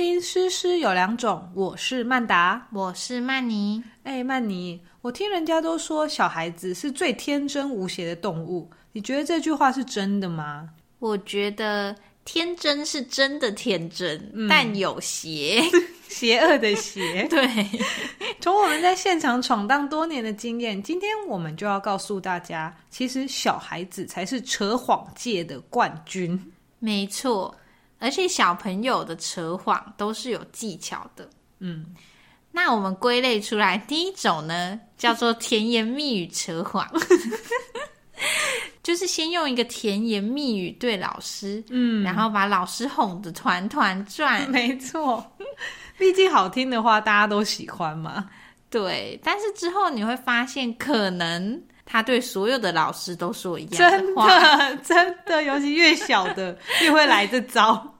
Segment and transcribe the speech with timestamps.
[0.00, 3.84] 听《诗诗有两种》，我是曼达，我是曼妮。
[4.02, 10.70] 哎，曼妮，我听人家都说小孩子是最天真无邪的动物，你觉得这句话是真的吗？
[11.00, 11.94] 我觉得
[12.24, 15.62] 天真是真的天真，但有邪，
[16.08, 17.24] 邪恶的邪。
[17.28, 17.46] 对，
[18.40, 26.52] 从我们在现场闯荡多年的经验，今天我们就要告诉大家，其实小孩子才是扯谎界的冠军。
[26.78, 27.54] 没错。
[28.00, 31.28] 而且小朋友的扯谎都是有技巧的，
[31.58, 31.94] 嗯，
[32.50, 36.84] 那我们归类出来，第一种呢叫做甜言蜜语扯谎，
[38.82, 45.36] 就是先用一个甜言蜜语对老师，嗯，然后把老师哄得团团转，没错，
[45.98, 48.30] 毕竟好听的话大家都喜欢嘛，
[48.70, 51.62] 对，但是之后你会发现可能。
[51.90, 57.96] 他对所有的老师都说一样的话，真的， 真的，尤其越小的 越会来这招。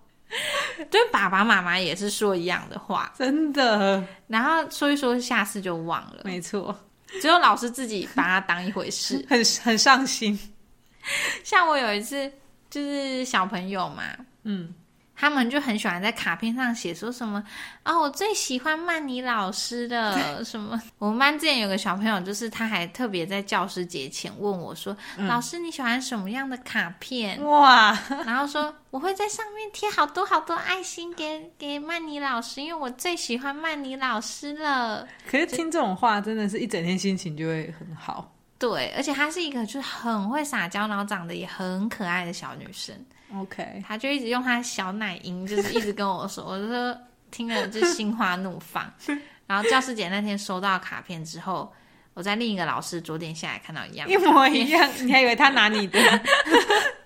[0.91, 4.01] 对爸爸妈妈也是说一样的话，真的。
[4.29, 6.21] 然后说一说，下次就忘了。
[6.25, 6.73] 没错，
[7.21, 10.39] 只有老师自己把它当一回事， 很很上心。
[11.43, 12.31] 像我有一次，
[12.71, 14.05] 就是小朋友嘛，
[14.45, 14.73] 嗯。
[15.21, 17.45] 他们就很喜欢在卡片上写说什么
[17.83, 20.81] 啊，我最喜欢曼妮老师的 什么。
[20.97, 24.97] 我们班之前有个小朋友，就是他还特别在教师节前问我说
[25.29, 35.07] ：“老师你喜欢什么样的卡片？”哇，然后说我会在上面贴好多好多爱心给给曼妮老师，因为我最喜欢曼妮老师了。
[35.31, 38.33] 可是听这种话，真的是一整天心情就会很好。
[38.61, 42.95] 对，而且她是一个就是很会撒娇，然后长得也很可爱的小女生。
[43.35, 46.97] OK，她就一直用她小奶音，就是一直跟我说， 我就说
[47.31, 48.93] 听了就心花怒放。
[49.47, 51.73] 然后教师节那天收到卡片之后，
[52.13, 55.99] 我在另一个老师桌垫下来看到一样一模一样，你还以为他拿你的？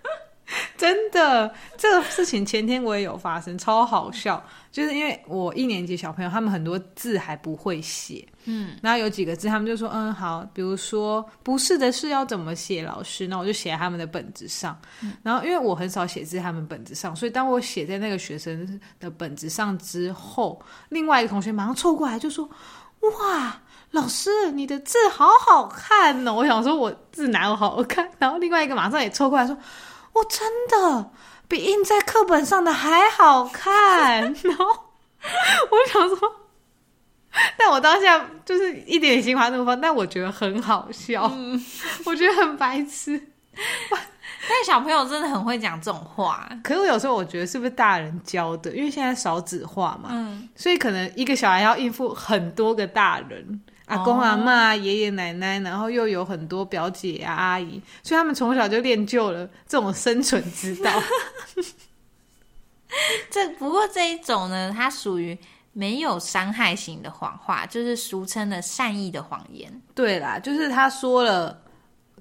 [0.85, 4.43] 真的，这个事情前天我也有发生，超好笑。
[4.71, 14.77] 就是因为我一年级小朋友，他们很多字还不会写，嗯，然后有几个字，他们就说，嗯，好，比如说不是的是要怎么写，老师，那我就写在他们的本子上。
[15.23, 22.45] 然后因为我很少写字在他们本子上，所以当我写在那个学生的本子上之后，另外一个同学马上凑过来就说，
[23.01, 23.57] 哇，
[23.93, 26.35] 老师，你的字好好看哦！
[26.35, 28.11] 我想说我字哪有好看？
[28.19, 29.57] 然后另外一个马上也凑过来说，
[30.15, 31.11] 我真的。
[31.47, 36.19] 比印在课本上的还好看， 然后我想说，
[37.59, 41.31] 但我当下就是一点心花怒放，但我觉得很好笑，
[42.07, 43.29] 我觉得很白痴。
[44.47, 48.75] 但小朋友真的很会讲这种话，可是我有时候我觉得是不是大人教的？
[48.75, 50.11] 因为现在少子化嘛，
[50.57, 53.61] 所以可能一个小孩要应付很多个大人。
[53.87, 60.91] 阿公阿妈、爷爷奶奶，然后又有很多表姐啊、阿姨，所以他们从小就练就了这种生存之道。
[63.31, 65.37] 这不过这一种呢，它属于
[65.73, 69.83] 没有伤害型的谎话，就是俗称的善意的谎言。
[69.95, 71.61] 对啦，就是他说了。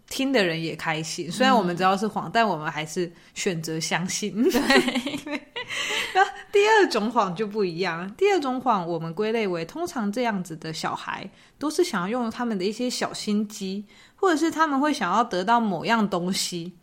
[0.10, 4.44] 听的人也开心，虽然我们知道是谎，但我们还是选择相信。
[4.44, 4.60] 对，
[6.14, 8.12] 那第二种谎就不一样。
[8.16, 13.86] 第二种谎，我们归类为通常这样子的小孩，都是想要用他们的一些小心机，
[14.16, 16.74] 或者是他们会想要得到某样东西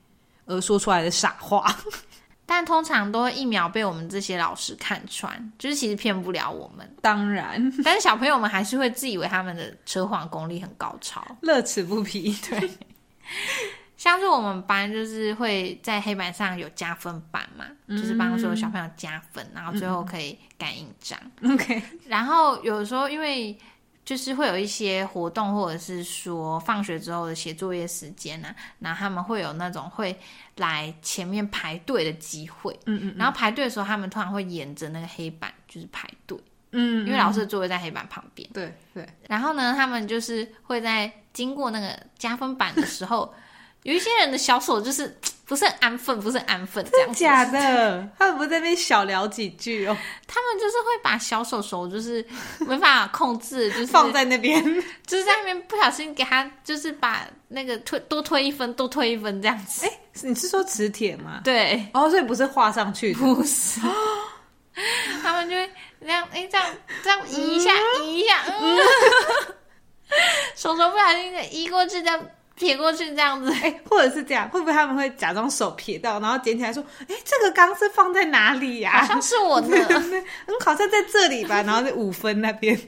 [0.47, 1.65] 而说出来的傻话，
[2.45, 6.97] 但通常都会一秒被我们这些老师看穿，就是其实骗不了我们。
[7.01, 12.37] 当然，但是小朋友们还是会自以为他们的扯谎功力很高超，乐此不疲。
[12.49, 12.71] 对。
[14.01, 21.21] 像是我们班就是会在黑板上有加分板嘛，就是帮所有小朋友加分，然后最后可以盖印章。
[21.45, 23.55] OK，然后有时候因为
[24.03, 30.19] 就是会有一些活动，或者是说放学之后的写作业时间啊，然后他们会有那种会
[30.57, 32.75] 来前面排队的机会。
[32.87, 36.39] 嗯嗯，然后排队的时候，他们通常会沿着那个黑板就是排队。
[36.71, 38.49] 嗯，因为老师的座位在黑板旁边。
[38.55, 39.07] 对对。
[39.29, 43.35] 然后呢，他们就是会在经过那个加分板的时候，
[43.83, 45.17] 有一些人的小手就是
[45.47, 48.09] 不是很安分，不是很安分，这样假的？
[48.19, 49.97] 他们不在那边小聊几句哦。
[50.29, 52.25] 他们就是会把小手手就是
[52.61, 54.63] 没办法控制，就是放在那边，
[55.07, 59.85] 就是在那边不小心给他就是把那个推多推一分，多推一分这样子。
[59.87, 59.93] 哎，
[60.23, 61.41] 你是说磁铁吗？
[61.43, 61.85] 对。
[61.95, 63.81] 哦，所以不是画上去，不是。
[65.21, 65.69] 他们就会
[66.01, 66.67] 这样，哎，这样
[67.03, 67.73] 这样移一下，
[68.05, 68.79] 移一下，嗯，
[70.55, 72.25] 手手不小心移过去，这样
[72.61, 79.01] 撇过去，这样子，哎，或者是这样，会不会他们会假装手撇到，然后捡起来说，哎，这个钢是放在哪里呀？
[79.01, 80.25] 好像是我的， 嗯，
[80.63, 82.79] 好像在这里吧， 然后在五分那边，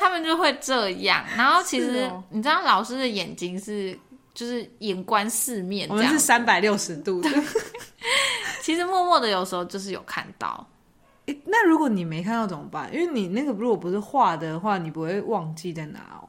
[0.00, 1.24] 他们就会这样。
[1.36, 3.96] 然后其实你知道，老师的眼睛是
[4.34, 7.30] 就是眼观四面，我们是三百六十度的。
[8.60, 10.68] 其实默默的有时候就是有看到，
[11.26, 12.92] 诶，那如果你没看到怎么办？
[12.92, 16.28] 因为你那个如果不是画的话，你不会忘记在哪哦。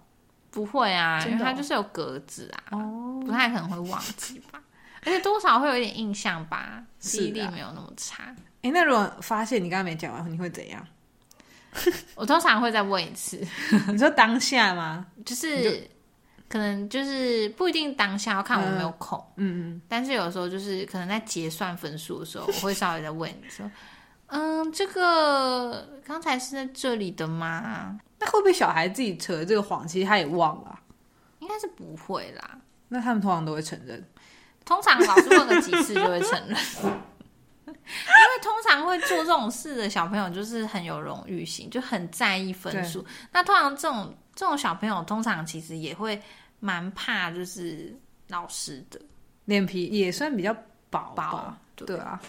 [0.53, 4.61] 不会啊，因为它就是有格子啊，哦，不太可能会忘记吧。
[5.05, 8.33] 而且多少会有一点印象吧，是记忆力啊没有那么差。
[8.61, 10.87] 诶，那如果发现你刚刚没讲完，你会怎样？
[12.15, 13.45] 我通常会再问一次，
[13.91, 15.05] 你说当下吗？
[15.25, 15.89] 就是
[16.47, 23.69] 可能就是不一定当下要看我有没有空，嗯嗯，但是有时候就是可能在结算分数的时候，我会稍微再问你说，
[24.33, 27.99] 嗯，这个刚才是在这里的吗？
[28.19, 30.81] 那会不会小孩自己扯这个谎，其实他也忘了啊、
[31.39, 32.57] 应该是不会啦。
[32.87, 34.03] 那他们通常都会承认。
[34.65, 36.57] 通常老师问个几次就会承认，
[37.67, 43.05] 因为通常会做这种事的小朋友就是很有荣誉心，就很在意分数。
[43.31, 46.19] 那通常这种这种小朋友，通常其实也会
[46.59, 47.95] 蛮怕就是
[48.29, 48.99] 老师的
[49.45, 50.51] 脸皮也算比较
[50.89, 52.19] 薄包吧，，对对啊。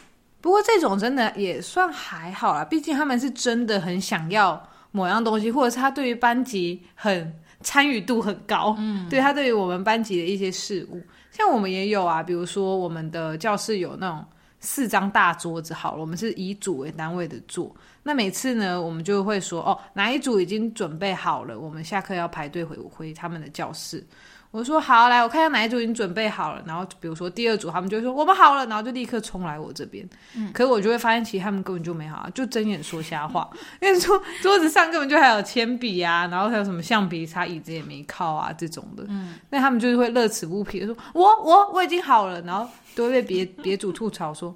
[0.45, 11.01] 不过这种真的也算还好啦，毕竟他们是真的很想要某样东西，或者是他对于班级很参与度很高，嗯， 对他对于我们班级的一些事物，
[11.31, 14.23] 像我们也有啊，比如说我们的教室有那种
[14.61, 24.07] 四张大桌子，好了，我们是以组为单位的坐，那每次呢，我们就会说哦，哪一组已经准备好了，我们下课要排队回回他们的教室。
[24.55, 26.63] 我说好，来，我看一下哪一组已经准备好了。
[26.65, 30.09] 然后比如说第二组，他们就会说我们好了，然后就立刻冲来我这边。
[30.37, 33.51] 嗯，可是我就会发现，其实他们根本就没好啊，就睁眼说瞎话。
[33.83, 39.05] 因为桌桌子上根本就还有铅笔啊，然后还有什么橡皮擦，椅子也没靠啊这种的。
[39.09, 44.55] 嗯，那他们就是会乐此不疲的说，我我我已经好了，然后都会被别别组吐槽说，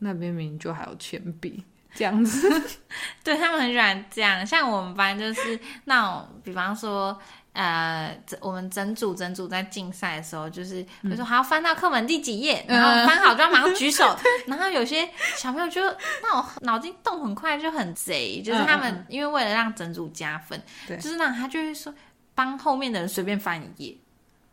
[0.00, 1.64] 那边明明就还有铅笔。
[1.94, 2.62] 这样子，
[3.22, 4.44] 对他们很喜欢这样。
[4.46, 7.16] 像我们班就是那种，比方说，
[7.52, 14.16] 呃，整我们整组整组在竞赛的时候，就是比如说还要翻到课本第几页，然后翻好就要马上举手。
[14.46, 15.80] 然后有些小朋友就
[16.22, 21.94] 那种脑筋动很快，就很贼， 就是他们因为为了让整组加分，对就是那种他就会说
[22.34, 23.96] 帮后面的人随便翻一页。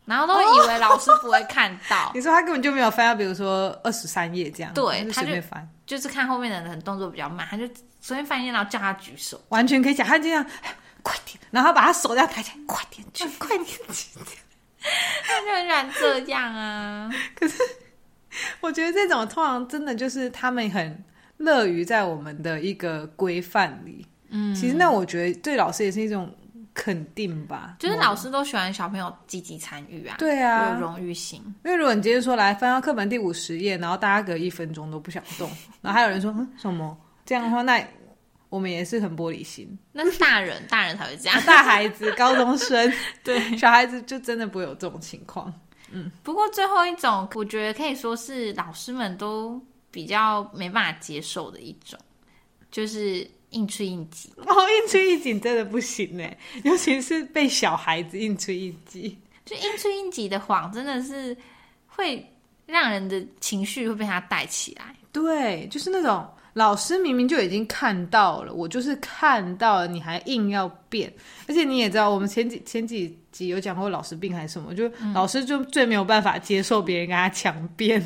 [0.06, 7.66] 然后都会以为老师不会看到， 你说他根本就没有翻到，比如说二十三页这样，对他就随便翻，就是看后面的人动作比较慢，他就
[8.00, 9.40] 随便翻一页，然后叫他举手。
[9.50, 10.46] 完全可以讲，他就这样
[11.04, 14.20] 快点，然后把他手这样抬起来， 快点去，快点去。
[15.24, 17.10] 他就很喜欢这样啊。
[17.36, 17.58] 可是
[18.60, 21.04] 我觉得这种通常真的就是他们很
[21.38, 24.06] 乐于在我们的一个规范里。
[24.30, 26.34] 嗯，其实那我觉得对老师也是一种
[26.84, 31.40] 肯定吧，就是老师都喜欢小朋友积极参与啊，对啊有荣誉心。
[31.64, 35.48] 因为如果你今天说来翻到课本第五十页，然后大家隔一分钟都不想动，
[35.80, 37.88] 然后还有人说嗯什么这样的话，那
[38.50, 39.78] 我们也是很玻璃心。
[39.92, 41.40] 那是大人，大人才会这样。
[41.46, 42.92] 大孩子、 高中生，
[43.24, 45.54] 对，小孩子就真的不会有这种情况。
[45.92, 52.00] 嗯不过最后一种，我觉得可以说是老师们都比较没办法接受的一种，
[52.72, 54.30] 就是应吹应急。
[54.38, 59.18] 哦，应吹一紧真的不行哎， 尤其是被小孩子应吹一挤。
[59.46, 61.36] 就应吹应急的谎，真的是
[61.88, 62.26] 会
[62.66, 64.96] 让人的情绪会被他带起来。
[65.12, 71.12] 对，就是那种老师明明就已经看到了，我就是看到了，你还硬要变，
[71.48, 78.02] 而且你也知道，我们前几前几集有讲过老师病还是什么，就、老师就最没有办法接受别人跟他强辩，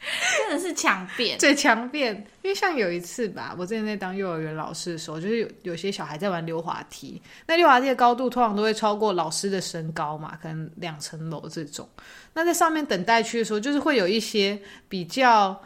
[0.38, 1.38] 真的是强辩。
[1.38, 2.14] 最强辩。
[2.42, 11.86] 因为像有一次吧，我之前在当幼儿园老师的时候，就是有有些小孩在玩溜滑梯，那溜滑梯的高度通常都会超过老师的身高嘛，可能两层楼这种。
[12.32, 15.60] 那在上面等待区的时候，就是会有一些比较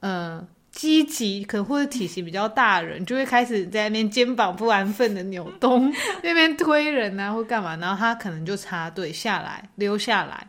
[0.00, 10.46] 呃积极，可能或者体型比较大的人，就会开始在那边肩膀不安分的扭动，那边推人啊或干嘛，然后他可能就插队下来溜下来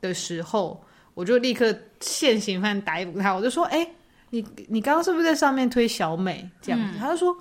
[0.00, 0.84] 的时候，
[1.16, 3.90] 我就立刻现行犯逮捕他，我就说：“哎、
[4.30, 7.36] 你你刚刚是不是在上面推小美这样子？”他就说。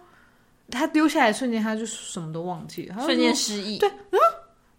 [0.71, 2.95] 他丢下来瞬间，他就什么都忘记了。
[2.95, 4.17] 他瞬说间失忆，对嗯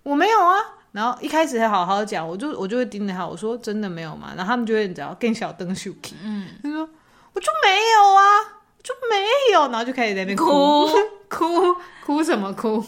[0.02, 0.56] 我没有啊。
[0.90, 4.34] 然后一开始还好好讲，我就我就会盯着他，我说真的没有嘛。
[4.36, 6.80] 然后他们就会你知道更小灯 s h 嗯，他说
[7.32, 8.22] 我就没有啊，
[8.76, 10.88] 我就没有，然后就开始在那边哭
[11.28, 12.84] 哭 哭什么哭？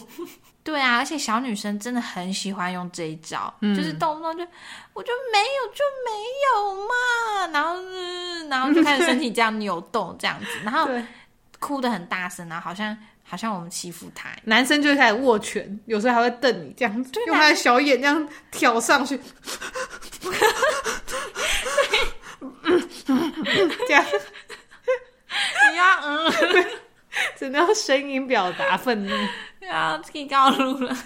[0.63, 3.75] 对啊，而且小女生真的很喜欢用这一招，嗯。
[3.75, 4.45] 就是动不动就
[4.93, 6.11] 我就没有就没
[6.45, 6.93] 有嘛，
[7.51, 10.87] 然后、嗯、然后就开始身体这样扭动这样子，然后，
[11.59, 14.29] 哭的很大声，然后好像好像我们欺负她。
[14.43, 19.19] 男生就会开始握拳，有时候还会瞪你这样子，用他的小眼这样挑上去，
[23.87, 24.05] 这样。
[25.71, 26.31] 你要嗯，
[27.37, 29.15] 只能用声音表达愤怒。
[29.69, 30.95] 要提高路了。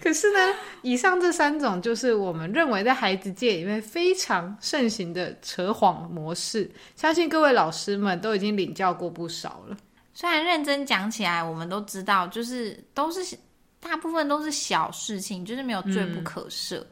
[0.00, 0.38] 可是呢，
[0.82, 9.76] 以上这三种就是我们认为在孩子界里面非常盛行的扯谎模式，相信各位老师们都已经领教过不少了。
[10.12, 13.36] 虽然认真讲起来，我们都知道，就是都是
[13.80, 16.84] 大部分都是小事情，就是没有罪不可赦。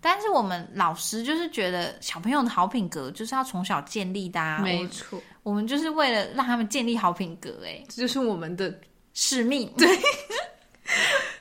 [0.00, 5.20] 但是我们老师就是觉得小朋友的好品格就是要从小建立的，啊没错。
[5.42, 8.72] 我们就是为了让他们建立好品格，哎，这就是我们的
[9.14, 9.72] 使命。
[9.76, 9.88] 对。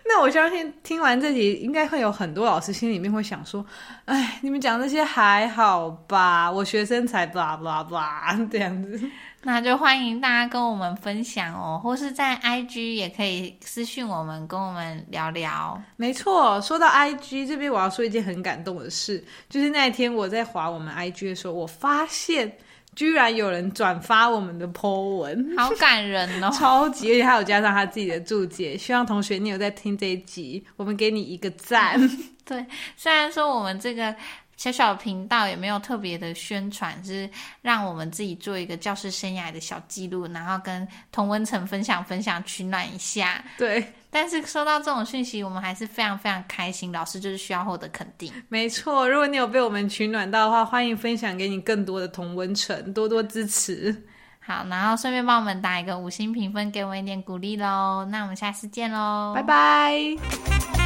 [0.06, 3.66] 那我相信听完这集，应该会有很多老师心里面会想说
[4.06, 6.52] ：“哎，你们讲这些还好吧？
[6.52, 9.00] 我学生才吧吧吧这样子。”
[9.44, 15.82] 那就欢迎大家跟我们分享哦，或是在 IG 也可以私讯我们，跟我们聊聊。
[15.96, 22.52] 没错，说到 IG 这边，我要说一件很感动的事，就是那一天我在划我们 IG 的时候，我发现。
[22.96, 26.52] 居然有人转发我们的 po 文，好感人哦！
[26.58, 28.78] 超级，而且还有加上他自己的注解。
[28.78, 32.00] 希望同学你有在听这一集，我们给你一个赞。
[32.44, 32.66] 对，
[32.98, 34.14] 虽然说我们这个
[34.58, 37.30] 小小频道也没有特别的宣传，是
[37.62, 43.44] 让我们自己做一个教师生涯的小记录，然后跟同温层分享分享，取暖一下。
[43.58, 43.84] 对。
[44.12, 46.92] 但是收到这种讯息，我们还是非常非常开心。
[46.92, 49.10] 老师就是需要获得肯定，没错。
[49.10, 54.04] 如果你有被我们取暖到的话，欢迎分享给你更多的同温层，多多支持。
[54.40, 58.06] 好，然后顺便帮我们打一个五星评分，给我一点鼓励喽。
[58.12, 60.81] 那我们下次见喽，拜拜。